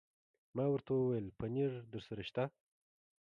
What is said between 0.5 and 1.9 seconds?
ما ورته وویل: پنیر